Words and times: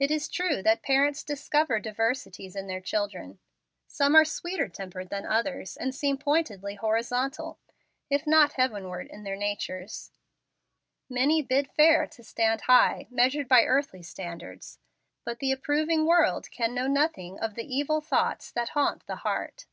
It 0.00 0.10
is 0.10 0.28
true 0.28 0.60
that 0.64 0.82
parents 0.82 1.22
discover 1.22 1.78
diversities 1.78 2.56
in 2.56 2.66
their 2.66 2.80
children. 2.80 3.38
Some 3.86 4.16
are 4.16 4.24
sweeter 4.24 4.66
tempered 4.68 5.08
than 5.08 5.24
others, 5.24 5.76
and 5.76 5.94
seem 5.94 6.18
pointed 6.18 6.64
horizontally, 6.80 7.58
if 8.10 8.26
not 8.26 8.54
heavenward, 8.54 9.06
in 9.06 9.22
their 9.22 9.36
natures. 9.36 10.10
Many 11.08 11.42
bid 11.42 11.70
fair 11.70 12.08
to 12.08 12.24
stand 12.24 12.62
high, 12.62 13.06
measured 13.08 13.46
by 13.46 13.62
earthly 13.62 14.02
standards. 14.02 14.80
But 15.24 15.38
the 15.38 15.52
approving 15.52 16.06
world 16.06 16.50
can 16.50 16.74
know 16.74 16.88
nothing 16.88 17.38
of 17.38 17.54
the 17.54 17.72
evil 17.72 18.00
thoughts 18.00 18.50
that 18.50 18.70
haunt 18.70 19.06
the 19.06 19.14
heart. 19.22 19.66